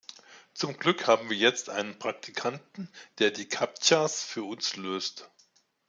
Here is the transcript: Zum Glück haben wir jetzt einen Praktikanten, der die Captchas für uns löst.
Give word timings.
Zum 0.55 0.77
Glück 0.79 1.05
haben 1.05 1.29
wir 1.29 1.37
jetzt 1.37 1.69
einen 1.69 1.99
Praktikanten, 1.99 2.89
der 3.19 3.29
die 3.29 3.47
Captchas 3.47 4.23
für 4.23 4.41
uns 4.43 4.75
löst. 4.75 5.29